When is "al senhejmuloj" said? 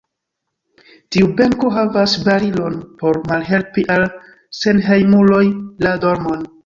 3.97-5.45